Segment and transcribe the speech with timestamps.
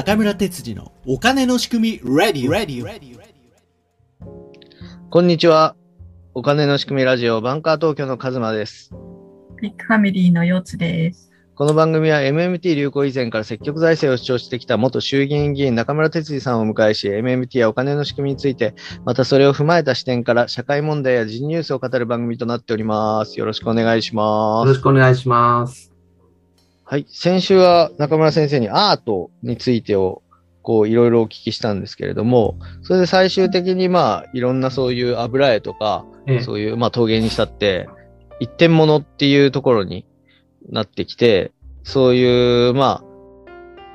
[0.00, 3.18] 中村哲次のお金の仕組み Ready, Ready, Ready,
[5.10, 5.76] こんにちは。
[6.32, 8.94] お金の仕組みラジオバンカー東京のカズマです。
[9.60, 11.30] ビッグファミリーのよつです。
[11.54, 23.38] この番組は MMT 流行以前から積極財政を主張してきた元衆議院議員中村哲司さんをお迎えし、MMT やお金の仕組みについて、またそれを踏まえた視点から社会問題や人ニュースを語る番組となっております。
[23.38, 24.66] よろしくお願いします。
[24.66, 25.89] よろしくお願いします。
[26.90, 27.06] はい。
[27.08, 30.24] 先週は中村先生にアートについてを
[30.60, 37.88] こういろいろお聞きしたんですけれども、それで最終的にまあいろんなそういう油絵とか、ええそういうまあ陶芸にしたって、
[38.40, 40.04] 一点物っていうところに
[40.68, 41.52] なってきて、
[41.84, 43.04] そういうまあ、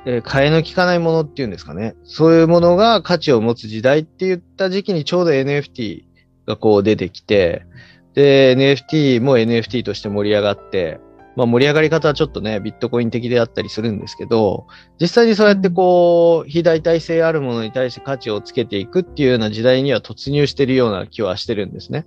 [0.06, 1.96] えー替えの利かないものっていうんですかね。
[2.04, 6.04] そういうものが価値を持つ時代って言った時期にちょうど NFT
[6.46, 7.66] がこう出てきて、
[8.14, 10.98] で、NFT も NFT として盛り上がって、
[11.36, 14.66] まあ盛り上がり方はちょっとね、ビットコイン的であったりするんですけど、
[15.00, 22.06] 実際にそうやってこう、非代替性あるものに対して価値をつけていくっていうような時代には突入しているような気はしてるんですね。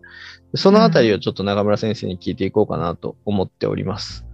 [0.55, 4.25] そのあたりをちょっと中村先生に聞いていこうかなと思っております。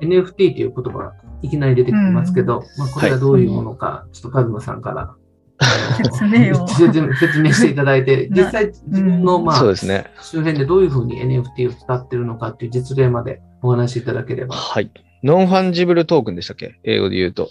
[0.00, 5.14] NFT という言葉がいきなり出てきてますけど、まあ、これはどういうものか、ちょっとカズマさんから、
[6.02, 10.06] 説明を説明していただいて、 な実際自分の、まあそうですね。
[10.22, 14.54] 周辺でどういうふうに NFT を使ってるのかっていう実例までお話しいただければ。
[14.54, 14.90] はい。
[15.22, 16.80] Non-Fungible Token でしたっけ？
[16.84, 17.50] 英語で言うと。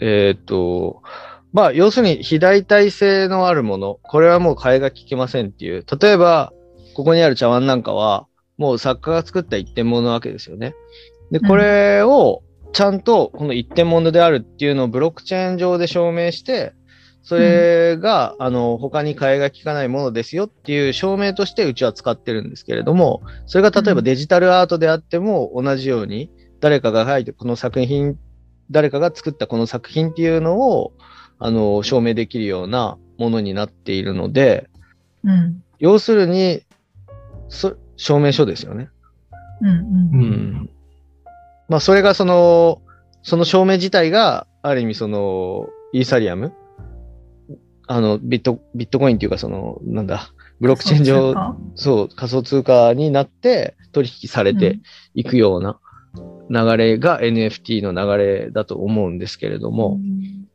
[0.00, 1.02] えーっと、
[1.52, 5.84] まあ、要するに非代替性のあるもの、これはもう替えが利きませんっていう。
[6.00, 6.52] 例えば、
[6.94, 8.26] ここにある茶碗なんかは、
[8.58, 10.74] もう作家が作った一点物なわけですよね。
[11.30, 16.74] で、これをちゃんとこの一点物であるっていうのをブロックチェーン上で証明して、
[17.26, 26.30] それが、あの、他に替えが利かないものですよっていう証明としてうちは使ってるんですけれども、それが例えばデジタルアートであっても同じように、
[26.60, 28.16] 誰かが書いて、この作品、
[28.70, 30.92] 誰かが作ったこの作品っていうのを、
[31.40, 34.70] あの、証明できるようなものになっているので、
[35.24, 35.64] うん。
[35.80, 36.62] 要するに、
[37.48, 38.88] そ証明書ですよね。
[39.62, 39.68] うん。
[39.68, 39.72] う。
[39.72, 40.70] うんうん。
[41.68, 42.82] まあ、それがその、
[43.24, 46.52] その証明自体が、ある意味その、イーサリアム
[47.88, 51.34] あの、ビット、ビットコインっていうかその、なんだ、ブロックチェーン上、
[51.74, 54.80] そう、仮想通貨になって取引されて
[55.14, 55.78] いくような
[56.50, 60.00] 流れが NFT の流れだと思うんですけれども、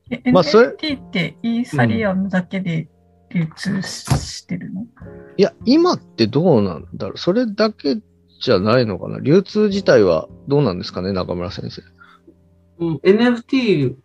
[0.10, 2.90] え、まあそれ NFT ってイーサリアムだけで
[3.34, 4.86] 流通してるの、
[5.38, 7.18] いや、今ってどうなんだろう？
[7.18, 7.98] それだけ
[8.42, 9.20] じゃないのかな？
[9.20, 11.82] 流通自体はどうなんですかね中村先生。
[12.80, 13.96] うん NFT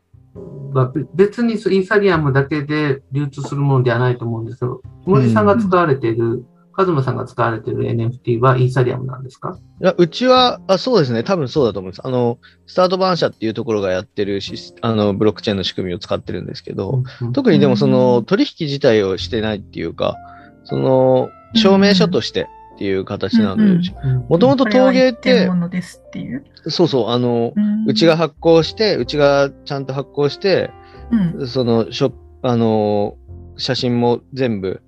[0.73, 9.59] は別にイーサリアムだけで流通するものではないと思うんですけど、森さんが使われている、カズマさんが使われている NFT はイーサリアムなんですか？
[9.81, 11.23] いや、うちは、あ、そうですね。
[11.25, 12.03] 多分そうだと思います。
[12.05, 20.17] あの、スタートバン社っていうところがやってるし、あの、ブロックチェーンの仕組みを使ってるんですけど、うん特にでもそのうん取引自体をしてないっていうか、
[20.65, 22.47] その、証明書として
[22.77, 23.91] っていう形なんで、
[24.29, 26.45] もともと陶芸ってっていう？
[26.69, 27.89] そうそう、あの、うん。
[27.89, 30.71] うちが、発行して、うちがちゃんと発行して、
[31.11, 31.49] うん。
[31.49, 33.17] その、しょ、あの、
[33.57, 34.83] 写真も全部、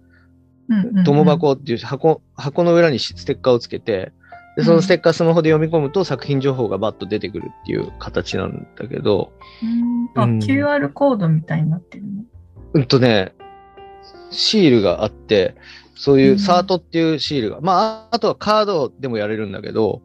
[0.69, 4.12] うん友箱っていう箱、箱の裏にステッカーをつけて、
[4.59, 9.32] で、そのステッカースマホで読み込むと作品情報がバッと出てくるっていう形なんだけど、
[9.62, 9.66] う
[10.19, 10.20] ん。
[10.20, 10.38] あ、うん。
[10.41, 12.10] QR コードみたいになってるの？
[12.75, 13.32] うんとね、
[14.31, 15.55] シールがあって、
[15.98, 20.00] そういううんサートっていうシールが、まあ、あとはカードでもやれるんだけど、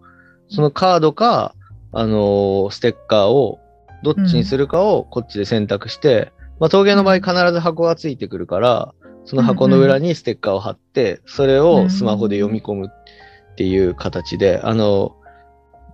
[0.49, 1.55] そのカードか、
[1.91, 3.59] あのーステッカーを、
[4.01, 8.93] どっちにするかをこっちで選択して、まあ、陶芸の場合必ず箱がついてくるから、
[9.25, 15.15] その箱の裏にステッカーを貼って、それをスマホで読み込むっていう形で、あの、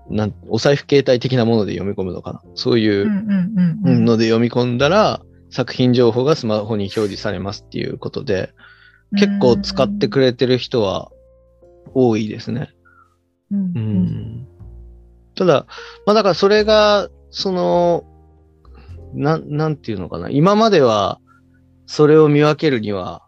[0.09, 2.41] なん、お財布携帯的なもので読み込むのかな。
[2.55, 4.05] そういううんうんうんうん。
[4.05, 5.21] ので読み込んだら、
[5.51, 8.51] 作品情報がスマホに表示されますっていうことで、
[9.17, 11.11] 結構使ってくれてる人は
[11.93, 12.69] 多いですね。
[13.51, 14.47] うんううんん。
[15.35, 15.65] ただ、
[16.05, 18.03] まあだからそれが、その、
[19.13, 20.29] なん、なんていうのかな。
[20.29, 21.19] 今までは、
[21.87, 23.23] それを見分けるには、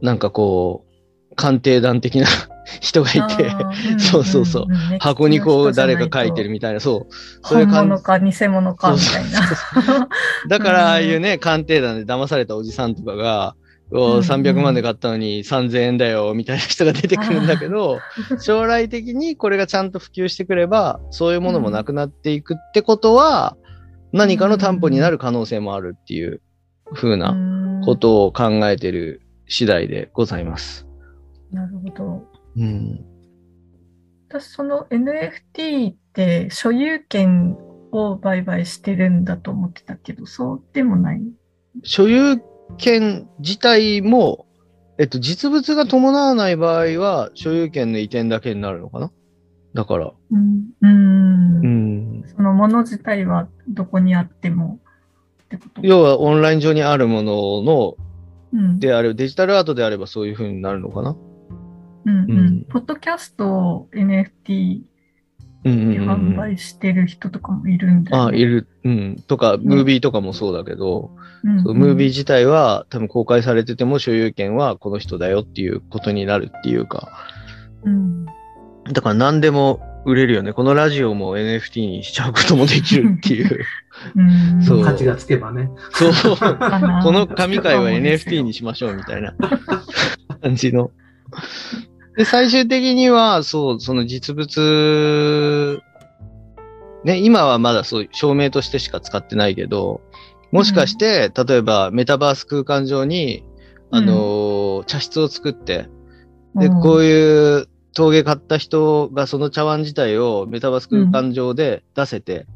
[0.00, 0.84] なんかこ
[1.30, 2.26] う、鑑定団的な
[2.80, 7.14] 人がいて、あー そうそうそうんんん箱にこう誰か書いてるみたいな、そう。
[7.46, 10.08] そういう感本物か偽物かみたいな。
[10.48, 13.54] だから、ああいうね、鑑定団で騙されたおじさんとかが、
[13.92, 17.98] うおうんうん300万で買ったのに3000円だよ、みたいな人が出てくるんだけど、
[18.40, 23.56] 将来的にこれがちゃんと普及してくれば、そういうものもなくなっていくってことは、
[24.12, 26.40] 何かの担保になる可能性もあるっていう
[26.94, 27.36] 風な
[27.84, 30.86] ことを考えてる次第でございます。
[31.50, 32.24] なるほど。
[32.56, 33.04] うん。
[34.28, 37.58] 私、その NFT って所有権
[37.90, 41.22] を売買してるんだと思ってたけど、そうでもない？
[41.82, 42.40] 所有
[42.78, 44.46] 権自体も、
[44.98, 49.10] えっと、実物が伴わない場合は、所有権の移転だけになるのかな？
[49.74, 50.12] だから。
[50.30, 50.66] うん。
[50.80, 52.24] うんうん。
[52.36, 54.80] そのもの自体はどこにあっても
[55.44, 55.80] ってこと？
[55.82, 57.96] 要は、オンライン上にあるものの、
[58.52, 58.78] うん。
[58.80, 61.16] である、デジタルアートであればそういう風になるのかな？
[62.04, 62.64] うんううんん。
[62.64, 64.82] ポッドキャストを NFT
[65.64, 68.38] 販売してる人とかもいるんだよあ、ね。
[68.38, 68.66] いる。
[68.84, 69.22] うん。
[69.26, 71.10] とか、ムービーとかもそうだけど、
[71.42, 77.10] ムービー自体は多分公開されてても所有権はこの人だよっていうことになるっていうか、
[77.84, 78.26] うん。
[78.92, 80.52] だから何でも売れるよね。
[80.52, 83.64] このラジオも NFT にしちゃうこともできるっていう。
[84.16, 84.22] う
[84.56, 84.62] ん。
[84.62, 85.70] そう価値がつけばね。
[85.92, 86.36] そう。
[86.36, 89.34] この神回は NFT にしましょうみたいな
[90.42, 90.90] 感じの。
[92.16, 95.80] で、最終的には、そう、その実物、
[97.04, 100.00] ね、今はまだそう、証明としてしか使ってないけど、
[100.52, 103.44] もしかして、例えばメタバース空間上に、
[103.90, 105.88] あのー茶室を作って、
[106.56, 112.46] で、こういう陶芸買った人がその茶碗自体をメタバース空間上で出せて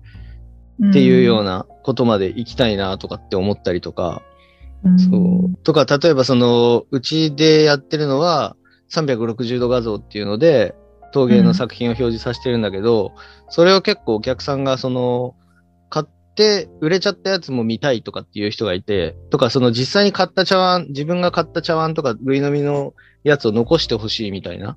[0.88, 4.22] っていうような、なことまで行きたいなとかって思ったりとか、
[4.84, 4.98] うん。
[4.98, 5.56] そう。
[5.62, 8.56] とか、例えばその、うちでやってるのは、
[8.90, 10.74] 360度画像っていうので、
[11.12, 13.12] 陶芸の作品を表示させてるんだけど、
[13.48, 15.34] それを結構お客さんがその、
[15.88, 22.94] 買って売れちゃったやつも見たいとかっていう人がいて、とかその実際に買った茶碗、自分が買った茶碗とか類飲みの
[23.24, 24.76] やつを残してほしいみたいな。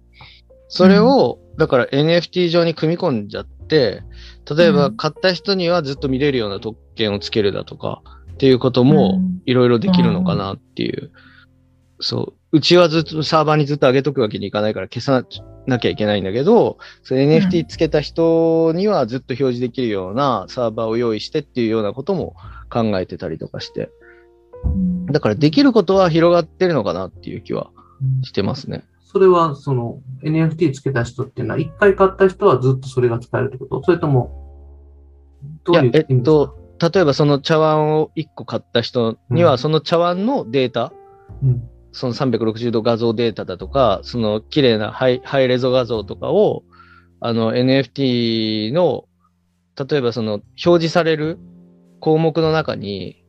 [0.70, 4.04] それを、だから NFT 上に組み込んじゃって、
[4.56, 8.02] 例えばうん買った人にはずっと見れるような特権をつけるだとか、
[8.34, 11.12] っていうこともうんいろいろできるのかなっていう。
[12.00, 12.39] そう。
[12.52, 15.24] うちはずっとサーバーにずっと上げとくわけにいかないから消さ
[15.68, 22.36] なきゃいけないんだけど、それ NFT つけた人にはずっと表示できるようなサーバーを用意してっていうようなことも
[22.72, 23.92] 考えてたりとかして。
[24.64, 25.06] うん。
[25.06, 27.70] だからできることは広がってるのかなっていう気は
[28.24, 28.84] してますね。
[29.04, 33.84] それは、その NFT つけた人っていうのは、一回買った人はずっとそれが使えるってこと？
[33.84, 34.82] それとも、
[35.66, 36.58] どういういやえっと
[36.94, 39.58] 例えばその茶碗を1個買った人には、うん。
[39.60, 40.94] その茶碗のデータ、
[41.44, 46.64] うんその360度画像データだとか、その綺麗なハイハイレゾ画像とかを、
[47.20, 49.06] あの NFT の、
[49.90, 51.40] 例えばその表示される
[52.00, 53.24] 項目の中に、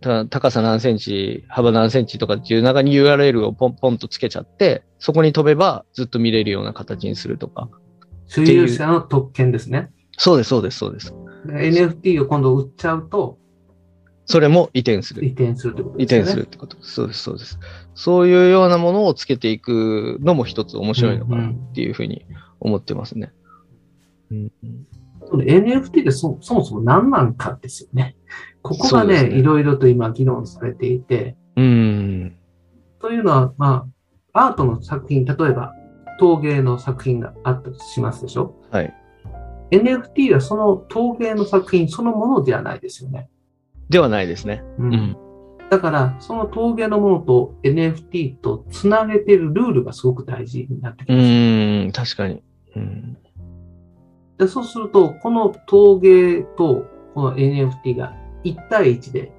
[0.00, 7.68] た高さ何センチ、幅何センチとかっていう中に URL をポンポンとつけちゃって、そこに飛べばずっと見れるような形にするとか。
[8.26, 9.90] 所有者の特権ですね。
[10.18, 11.14] そうです、そうです、そうです。
[11.46, 13.38] で NFT を今度売っちゃうと、
[14.26, 15.24] それも移転する。
[15.24, 16.22] 移転するってこと移ですよね。
[16.22, 16.76] 転するってこと。
[16.82, 17.58] そうです、そうです。
[17.94, 22.26] そういうようなものをつけていくのも一つ面白いのかなっていうふうに
[22.60, 23.32] 思ってますね。
[24.30, 24.52] うん
[25.32, 28.16] NFT でそそもそも何なんかですよね。
[28.62, 32.36] ここがね、ねいろいろと今議論されていて、うん。
[33.00, 33.88] というのは、ま
[34.32, 35.72] あ、アートの作品、例えば
[36.20, 38.94] 陶芸の作品があったとしますでしょはい。
[39.70, 43.28] ?NFT はその陶芸の作品そのものではないですよね。
[43.88, 44.62] ではないですね。
[44.78, 45.16] ううん。
[45.70, 51.26] だから、その陶芸のものと NFT とつなげているルールがすごく大事になってきうます。
[51.88, 52.42] ん、確かに。
[52.76, 53.16] うん。
[54.38, 59.32] でそうすると、この陶芸とこの NFT が1対1で、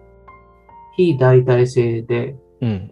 [0.95, 2.91] 非代替性で、うん。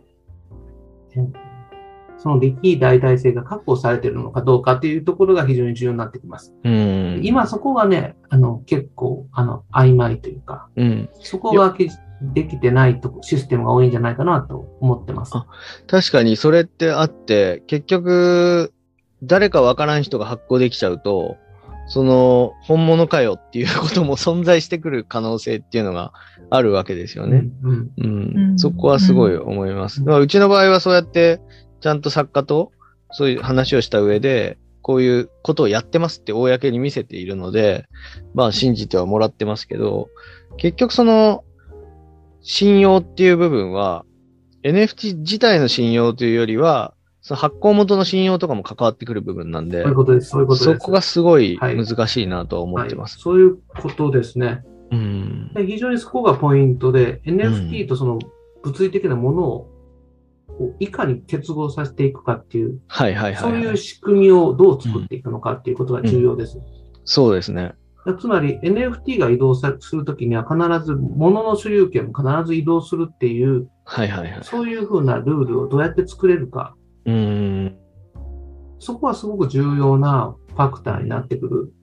[2.17, 6.53] その非代替性が確保されているのかどうかっていうところが非常に重要になってきます。
[6.63, 7.19] うん。
[7.24, 11.10] 今そこがね、あの、結構、あの、曖昧というか、うん。
[11.22, 11.89] そこがけ
[12.22, 15.34] できてないとこシステムが多いんじゃないかなと思ってます。
[15.36, 15.45] あ
[15.88, 18.74] 確かにそれってあって、結局、
[19.24, 21.38] 誰かわからん人が発行できちゃうと、
[21.88, 26.13] その、本物かよっていうことも存在してくる可能性っていうのが
[26.50, 27.43] あるわけですよね。
[27.63, 27.72] うん。
[27.72, 28.38] うんうん。
[28.38, 30.01] うんそこはすごい思います。
[30.01, 31.41] うんまあ、うちの場合はそうやって、
[31.86, 32.72] ちゃんと作家と
[33.12, 37.86] そういう話をした上で、こういうことをやってますって公に見せているので、
[38.34, 40.10] まあ信じてはもらってますけど、
[40.58, 41.44] 結局その
[42.42, 44.04] 信用っていう部分は、
[44.63, 50.30] NFT 自体の信用というよりは、その発行元の信用とかも関わってくる部分なんでそういう、ことです。
[50.30, 50.80] そういうことです。
[50.80, 53.18] そこがすごいはい難しいなとは思ってます。
[53.18, 54.63] はいそういうことですね。
[54.89, 55.51] うん。
[55.54, 58.18] で非常にそこがポイントで、NFT とその
[58.63, 59.75] 物理的なものを
[60.80, 66.60] いかに結合させていくかっていう、はいはいはい、そうはいいう仕組みをどう作っていくのかっていうことが重要です。
[67.04, 67.76] そうですね。
[68.20, 74.40] つまり NFT が移動さするときには必ず物の所有権も必ず移動するっていう、はいはいはい。
[74.44, 77.78] そういうふうなルールをどうやって作れるか、うん。
[78.80, 81.74] そこはすごく重要なファクターになってくる。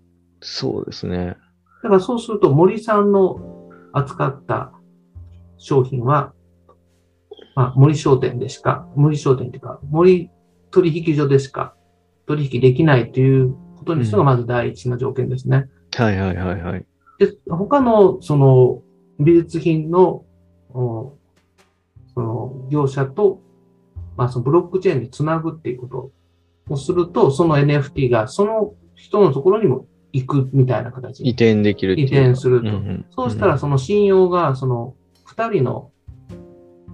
[0.40, 1.36] そうですね。
[1.82, 4.72] だからそうすると森さんの扱った
[5.58, 6.32] 商品は、
[7.54, 10.30] まあ、森商店でしか、森商店というか、森
[10.70, 11.74] 取引所でしか
[12.26, 15.68] 取引できないということにするのがまず第一の条件ですね。
[15.94, 16.86] はいはいはいはい。
[17.18, 18.82] で、他のその
[19.20, 20.24] 美術品の、
[20.70, 21.14] お
[22.14, 23.40] その業者と、
[24.16, 26.12] まあそのブロックチェーンにつなぐっていうこ
[26.68, 32.16] とをすると、その NFT がその人のところにも行くみたいな形移に転できる移か。
[32.16, 32.66] 転すると。
[32.66, 34.94] んんそうしたらその信用が、その
[35.24, 35.91] 二人の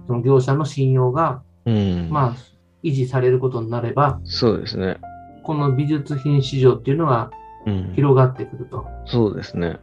[0.09, 2.09] その業者の信用が、うん。
[2.09, 2.35] まあ
[2.81, 4.97] 維持されることになれば、そうですね。
[5.43, 7.29] この美術品市場っていうのが
[7.67, 7.93] うん。
[7.95, 8.87] 広がってくると。
[9.05, 9.79] そうですね。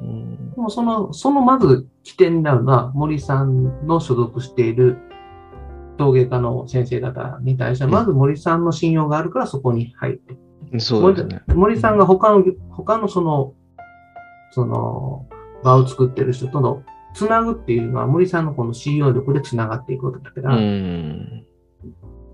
[0.00, 4.96] うんでもその、そのまず起点になるのは森さんの所属している
[5.96, 10.36] 陶芸家の先生方に対しては、うんまず森さんの信用があるからそこに入って。
[10.80, 11.40] そうですね。
[11.46, 13.54] 森森さんが他の、他のその、
[14.50, 15.28] その、
[15.62, 16.82] 場を作ってる人との
[17.18, 21.44] つなぐっていうのは森さんのこの信用力でつながっていくことだから、うん。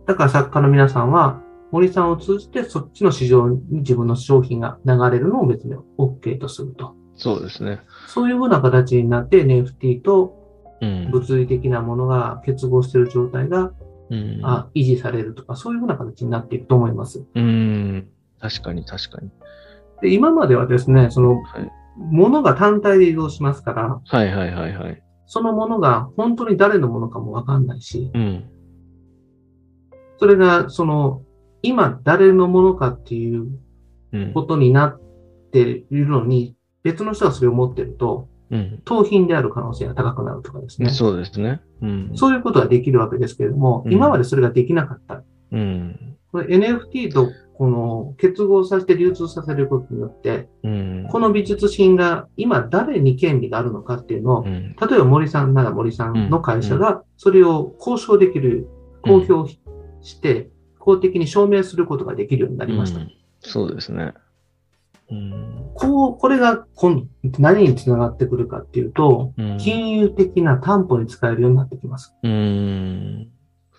[0.06, 6.94] だから作家の皆さんは森さんを通じてそっちの市場に自分の商品が流れるのを別に OK とすると。
[7.16, 7.80] そうですね。
[8.08, 10.44] そういうふうな形になって NFT と
[10.82, 11.10] うん。
[11.10, 13.72] 物理的なものが結合している状態が、
[14.10, 14.40] うん。
[14.42, 17.24] あ維持されるとか、そういうふうな形になっていくと思います。
[17.34, 18.08] うん。
[18.38, 19.30] 確かに確かに。
[20.02, 25.02] で今まではですね、その、はい物が単体で移動しますから、はいはいはいはい。
[25.26, 28.44] そのものが本当に誰のものかもわかんないし、うん。
[30.18, 31.22] それが、その、
[31.62, 33.48] 今誰のものかっていう
[34.12, 34.42] うんこ。
[34.44, 35.00] とになっ
[35.50, 38.82] ているのに、別の人がそれを持ってると、うん。
[38.84, 40.90] 盗品である可能性が高くなるとかですね。
[40.90, 41.60] そうですね。
[41.82, 42.12] うん。
[42.14, 45.22] そういうことができるわけですけれども、うん今までそれができなかった。
[45.50, 46.16] うん。
[46.30, 51.08] これ NFT とこの結合させて流通させることによって、うん。
[51.10, 54.74] この美術品が今誰に権利があるのかっていうのを、うん。
[54.74, 58.68] 例えば森さんなら森さんの会社がそれを交渉できる、
[59.02, 59.58] 公表
[60.02, 63.00] して、公的に証明することができるようになりました。
[63.00, 63.10] うん
[63.46, 64.14] そうですね。
[65.10, 65.70] うん。
[65.74, 67.06] こう、これが今度
[67.38, 72.14] 何につながってくるかっていうと、うん金融的な担保に使えるようになってきます。
[72.22, 73.28] うん。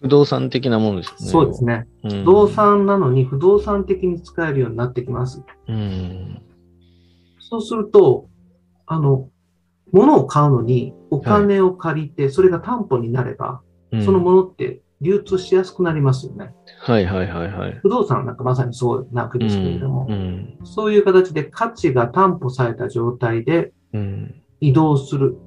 [0.01, 1.29] 不動産的なものですね。
[1.29, 1.87] そうですね。
[2.03, 2.09] うん。
[2.11, 5.43] 不動産なのに不動産的に使えるようになってきます。
[5.67, 6.41] うん。
[7.39, 8.27] そうすると、
[8.85, 9.29] あの、
[9.91, 13.61] 物を買うのにお金を借りて、それが担保になれば、
[13.91, 16.53] うんそのものって流通しやすくなりますよね。
[16.79, 17.79] はいはいはいはい。
[17.81, 20.57] 不動産なんかまさにそうなわけですけれども、うん。
[20.65, 24.41] そういう形で価値が担保された状態でうん。
[24.59, 25.37] 移動する、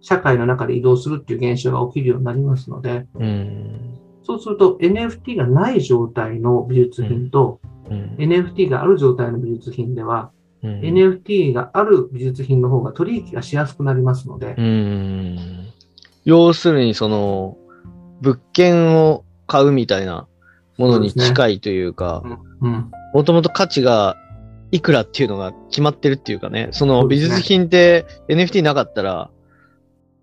[0.00, 3.98] 社会の中で移動するっていう現象が起きるようになりますので、うん。
[4.22, 8.16] そうすると NFT がない状態の美術品と、うん。
[8.18, 15.38] NFT がある状態の美術品では、うん NFT がある美術品の方が取引がしやすくなりますので、うん。
[16.26, 17.56] 要するに、その、
[18.20, 20.28] 物件を買うみたいな
[20.76, 22.22] ものに近いというか、
[22.60, 22.90] うん。
[23.14, 24.16] もともと価値が
[24.70, 29.30] いくらっていうのが決まってるっていうかね、その美術品って NFT なかったら、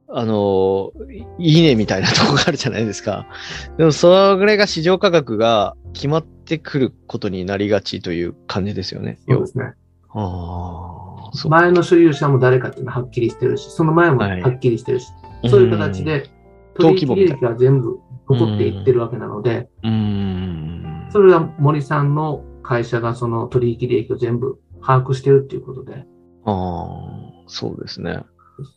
[0.10, 0.92] あの、
[1.38, 3.28] いいねみたいなとこがあるじゃないですか。
[3.78, 9.20] でも、それが市場価格が決まってくることになりがちという感じですよね。
[9.28, 9.74] そうですね。
[10.14, 11.30] あ。
[11.50, 15.08] 前の所有者も誰かっていうのははっきりしてるし、その前もはっきりしてるし、
[15.50, 16.30] そういう形で
[16.76, 18.00] 取引利益が全部
[18.30, 19.92] 残っていってるわけなので、うん。
[19.92, 21.08] うん。
[21.12, 26.06] それは森さんの会社がその取引利益を全部把握してるっていうことで、
[26.46, 28.22] ああ、そうですね。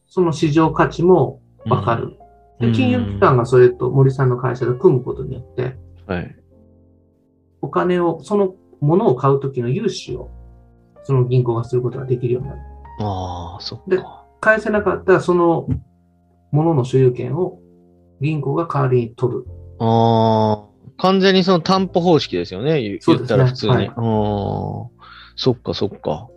[0.06, 2.16] その市場価値もわかる。
[2.60, 6.36] で金融機関がそれと森さんの会社が組むことによって、はい。
[7.62, 10.30] お金を、そのものを買うときの融資を、
[11.04, 12.60] その銀行がすることができるようになる。
[13.00, 14.26] ああ、そっでか。
[14.40, 15.68] 返せなかったら、その
[16.50, 17.60] ものの所有権を
[18.20, 19.44] 銀行が代わりに取る。
[19.78, 20.68] ああ、
[20.98, 22.82] 完全にその担保方式ですよね。
[22.82, 23.72] 言言っそうですねたら普通に。
[23.72, 23.94] はいああ、
[25.36, 26.28] そっかそっか。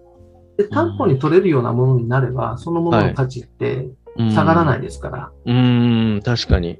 [0.57, 5.31] で、担保に取れるようなものになれば、そのものの価値ってうん下がらないですから。
[5.45, 6.79] うーん、確かに。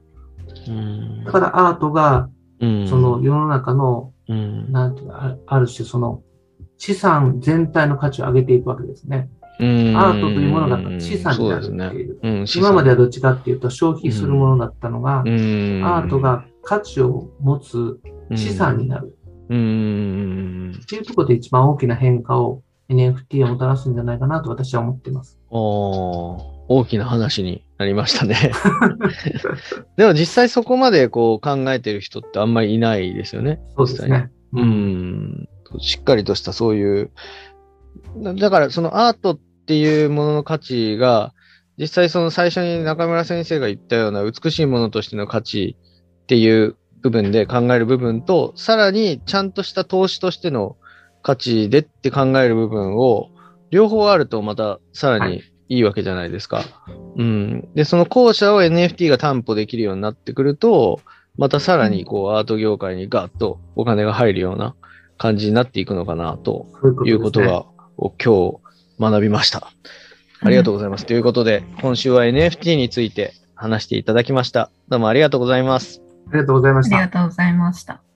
[0.67, 1.23] うん。
[1.23, 2.87] だからアートが、うん。
[2.87, 4.71] その、世の中の、うん。
[4.71, 6.21] なんていうか、あある種その、
[6.77, 9.29] 資産全体の価値を上げていくわけですね。
[9.59, 9.97] うん。
[9.97, 12.19] アートというものが資産になるっていう。
[12.21, 15.81] うん今まではは、どっちかっていうと消費するものだったのが、うん。
[15.83, 17.99] アートが価値を持つ
[18.35, 19.17] 資産になる。
[19.49, 19.57] うん。
[19.57, 19.61] う
[20.69, 20.71] ん。
[20.81, 25.39] っていうところで一番大きな変化を NFT はもたらすんじゃないかなと私は思っています。
[25.49, 28.51] おー大きな話になりましたね。
[29.97, 33.59] でも実際そこまでこう考えてる人ってあんまりいないですよね。
[33.75, 34.31] そうですね。
[34.53, 34.61] う。
[34.61, 35.49] ん。
[35.79, 37.11] しっかりとしたそういう、
[38.17, 41.33] だだからそのアートっっていうものの価値が、
[41.77, 45.77] 実際その最初に中村先生が言ったような美しいものとしての価値
[46.23, 50.75] っていう部分で考える部分と、さらにちゃんとした投資としての
[51.23, 53.29] 価値でって考える部分を、
[53.71, 56.63] 両方あるとまたさらにいいわけじゃないですか。
[57.15, 57.67] うん。
[57.73, 60.99] で、その後者を NFT が担保できるようになってくると、
[61.37, 64.75] またさらにこうアート業界にガッとお金が入るような
[65.17, 66.67] 感じになっていくのかなと
[67.05, 67.65] いうことが、
[67.97, 68.59] を今日
[68.99, 69.71] 学びました。
[70.41, 71.05] ありがとうございます。
[71.05, 74.69] ということで、今週は NFT について話していただきました。
[74.89, 76.01] どうもありがとうございます。
[76.29, 76.97] ありがとうございまありした。
[76.99, 78.12] がとうございました。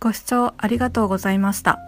[0.00, 1.80] ご視聴ありがとうございました。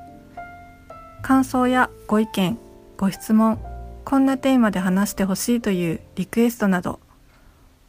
[1.23, 2.59] 感想やご意見、
[2.97, 3.61] ご質問、
[4.05, 6.99] こんなテーマで話してほしいというリクエストなど、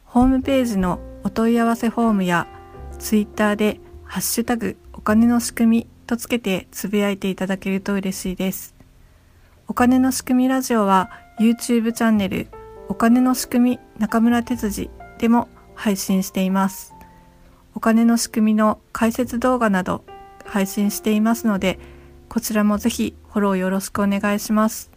[0.04, 2.46] ホームページのお問い合わせフォームや
[3.00, 8.76] ツイッターでハッシュタグお金の仕組みとつけてつぶやいていただけると嬉しいです。
[9.66, 11.10] お金の仕組みラジオは
[11.40, 12.46] YouTube チャンネル
[12.88, 14.88] お金の仕組み中村哲司
[15.18, 16.94] でも配信しています。
[17.74, 20.04] お金の仕組みの解説動画など
[20.52, 21.78] 配信していますので、
[22.28, 24.91] こちらもぜひフォローよろしくお願いします。